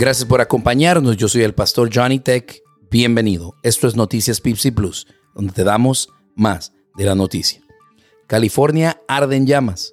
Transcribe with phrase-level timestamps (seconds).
[0.00, 1.18] Gracias por acompañarnos.
[1.18, 2.62] Yo soy el pastor Johnny Tech.
[2.90, 3.54] Bienvenido.
[3.62, 7.60] Esto es Noticias Pipsy Plus, donde te damos más de la noticia.
[8.26, 9.92] California arde en llamas.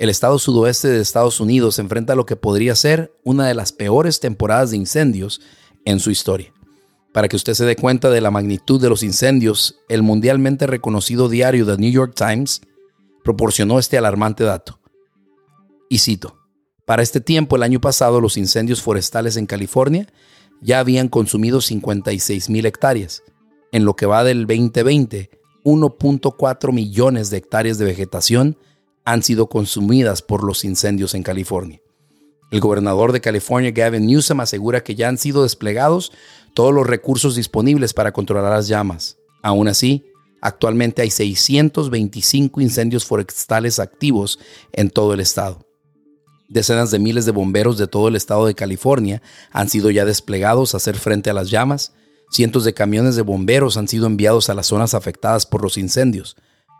[0.00, 4.18] El estado sudoeste de Estados Unidos enfrenta lo que podría ser una de las peores
[4.18, 5.40] temporadas de incendios
[5.84, 6.52] en su historia.
[7.12, 11.28] Para que usted se dé cuenta de la magnitud de los incendios, el mundialmente reconocido
[11.28, 12.60] diario The New York Times
[13.22, 14.80] proporcionó este alarmante dato.
[15.88, 16.43] Y cito,
[16.84, 20.06] para este tiempo, el año pasado, los incendios forestales en California
[20.60, 23.22] ya habían consumido 56 mil hectáreas.
[23.72, 25.30] En lo que va del 2020,
[25.64, 28.58] 1.4 millones de hectáreas de vegetación
[29.04, 31.80] han sido consumidas por los incendios en California.
[32.50, 36.12] El gobernador de California, Gavin Newsom, asegura que ya han sido desplegados
[36.54, 39.16] todos los recursos disponibles para controlar las llamas.
[39.42, 40.04] Aún así,
[40.40, 44.38] actualmente hay 625 incendios forestales activos
[44.72, 45.66] en todo el estado.
[46.48, 50.74] Decenas de miles de bomberos de todo el estado de California han sido ya desplegados
[50.74, 51.92] a hacer frente a las llamas.
[52.30, 56.36] Cientos de camiones de bomberos han sido enviados a las zonas afectadas por los incendios.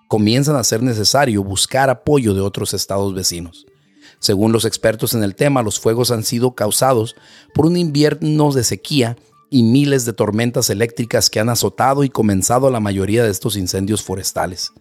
[0.09, 3.67] Comienzan a ser necesario buscar apoyo de otros estados vecinos.
[4.19, 7.17] Según los expertos en el tema, los fuegos han sido causados
[7.55, 9.17] por un invierno de sequía
[9.51, 14.03] y miles de tormentas eléctricas que han azotado y comenzado la mayoría de estos incendios
[14.03, 14.73] forestales.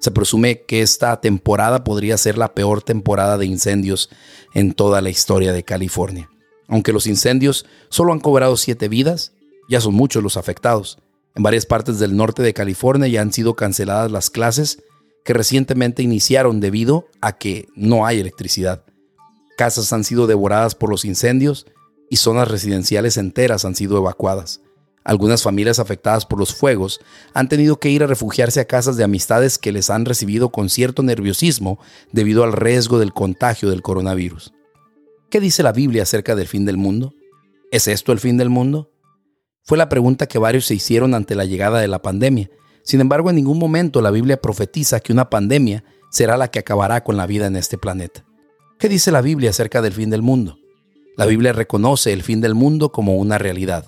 [0.00, 4.10] Se presume que esta temporada podría ser la peor temporada de incendios
[4.54, 6.30] en toda la historia de California.
[6.68, 9.32] Aunque los incendios solo han cobrado siete vidas,
[9.68, 10.98] ya son muchos los afectados.
[11.34, 14.82] En varias partes del norte de California ya han sido canceladas las clases
[15.24, 18.84] que recientemente iniciaron debido a que no hay electricidad.
[19.56, 21.66] Casas han sido devoradas por los incendios
[22.08, 24.60] y zonas residenciales enteras han sido evacuadas.
[25.08, 27.00] Algunas familias afectadas por los fuegos
[27.32, 30.68] han tenido que ir a refugiarse a casas de amistades que les han recibido con
[30.68, 31.78] cierto nerviosismo
[32.12, 34.52] debido al riesgo del contagio del coronavirus.
[35.30, 37.14] ¿Qué dice la Biblia acerca del fin del mundo?
[37.70, 38.90] ¿Es esto el fin del mundo?
[39.64, 42.50] Fue la pregunta que varios se hicieron ante la llegada de la pandemia.
[42.82, 47.02] Sin embargo, en ningún momento la Biblia profetiza que una pandemia será la que acabará
[47.02, 48.26] con la vida en este planeta.
[48.78, 50.58] ¿Qué dice la Biblia acerca del fin del mundo?
[51.16, 53.86] La Biblia reconoce el fin del mundo como una realidad.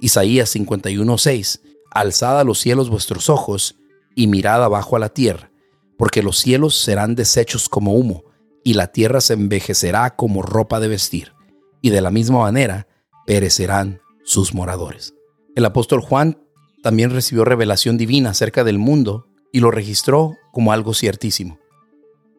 [0.00, 3.76] Isaías 51:6 Alzad a los cielos vuestros ojos
[4.14, 5.50] y mirad abajo a la tierra,
[5.98, 8.24] porque los cielos serán deshechos como humo,
[8.62, 11.32] y la tierra se envejecerá como ropa de vestir,
[11.80, 12.86] y de la misma manera
[13.26, 15.14] perecerán sus moradores.
[15.56, 16.38] El apóstol Juan
[16.82, 21.58] también recibió revelación divina acerca del mundo y lo registró como algo ciertísimo.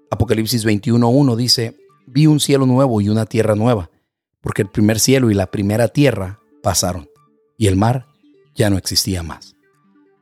[0.10, 1.78] Apocalipsis 21:1 dice,
[2.08, 3.90] vi un cielo nuevo y una tierra nueva
[4.42, 7.10] porque el primer cielo y la primera tierra pasaron,
[7.62, 8.08] y el mar
[8.56, 9.56] ya no existía más.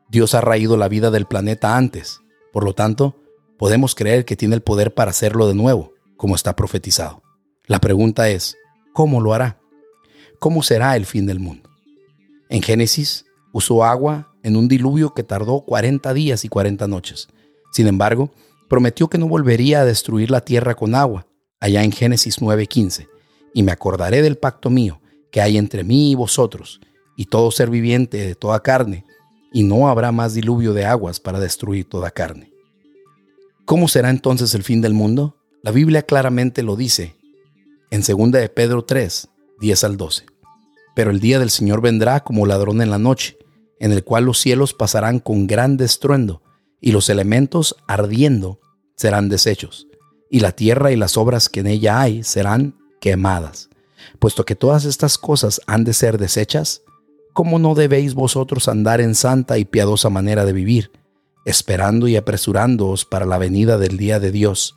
[0.10, 2.20] Dios ha raído la vida del planeta antes,
[2.52, 3.16] por lo tanto,
[3.58, 7.24] podemos creer que tiene el poder para hacerlo de nuevo, como está profetizado.
[7.66, 8.58] La pregunta es,
[8.92, 9.58] ¿cómo lo hará?
[10.40, 11.70] ¿Cómo será el fin del mundo?
[12.50, 13.24] En Génesis,
[13.54, 17.30] usó agua en un diluvio que tardó 40 días y 40 noches.
[17.72, 18.32] Sin embargo,
[18.68, 21.26] prometió que no volvería a destruir la tierra con agua,
[21.62, 23.08] allá en Génesis 9:15
[23.54, 25.00] y me acordaré del pacto mío
[25.32, 26.82] que hay entre mí y vosotros,
[27.20, 29.04] y todo ser viviente de toda carne,
[29.52, 32.54] y no habrá más diluvio de aguas para destruir toda carne.
[33.66, 35.36] ¿Cómo será entonces el fin del mundo?
[35.62, 37.18] La Biblia claramente lo dice
[37.92, 39.28] en 2 de Pedro 3,
[39.60, 40.28] 10 al 12.
[40.96, 43.38] Pero el día del Señor vendrá como ladrón en la noche,
[43.82, 46.42] en el cual los cielos pasarán con gran estruendo,
[46.80, 48.62] y los elementos ardiendo
[48.96, 49.88] serán deshechos,
[50.30, 53.68] y la tierra y las obras que en ella hay serán quemadas.
[54.20, 56.82] Puesto que todas estas cosas han de ser desechas,
[57.34, 60.92] ¿cómo no debéis vosotros andar en santa y piadosa manera de vivir,
[61.46, 64.76] esperando y apresurándoos para la venida del día de Dios,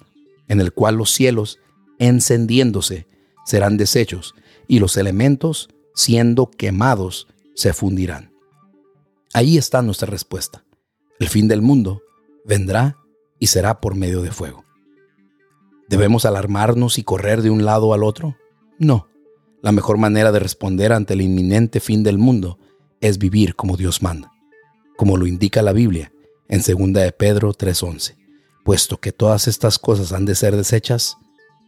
[0.48, 1.58] en el cual los cielos,
[1.98, 3.06] encendiéndose,
[3.44, 4.34] serán deshechos,
[4.68, 8.32] y los elementos, siendo quemados, se fundirán?
[9.34, 10.64] Ahí está nuestra respuesta.
[11.18, 12.02] El fin del mundo
[12.44, 12.96] vendrá
[13.38, 14.64] y será por medio de fuego.
[15.88, 18.36] ¿Debemos alarmarnos y correr de un lado al otro?
[18.78, 19.08] No.
[19.62, 22.58] La mejor manera de responder ante el inminente fin del mundo
[23.00, 24.32] es vivir como Dios manda,
[24.96, 26.12] como lo indica la Biblia
[26.48, 28.16] en 2 de Pedro 3:11.
[28.64, 31.16] Puesto que todas estas cosas han de ser desechas,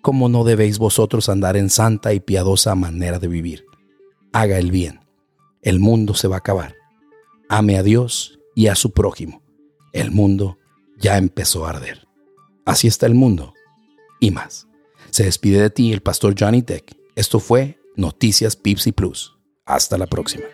[0.03, 3.65] ¿cómo no debéis vosotros andar en santa y piadosa manera de vivir?
[4.33, 5.01] Haga el bien.
[5.63, 6.75] El mundo se va a acabar.
[7.49, 9.43] Ame a Dios y a su prójimo.
[9.93, 10.59] El mundo
[10.99, 12.09] ya empezó a arder.
[12.65, 13.55] Así está el mundo
[14.21, 14.67] y más.
[15.11, 16.97] Se despide de ti el pastor Johnny Tech.
[17.15, 19.37] Esto fue Noticias Pipsy Plus.
[19.67, 20.45] Hasta la próxima.